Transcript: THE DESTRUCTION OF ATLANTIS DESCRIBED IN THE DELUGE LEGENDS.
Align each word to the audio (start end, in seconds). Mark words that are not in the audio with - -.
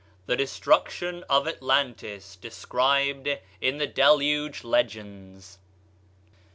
THE 0.25 0.35
DESTRUCTION 0.35 1.23
OF 1.29 1.45
ATLANTIS 1.45 2.35
DESCRIBED 2.37 3.37
IN 3.61 3.77
THE 3.77 3.85
DELUGE 3.85 4.63
LEGENDS. 4.63 5.59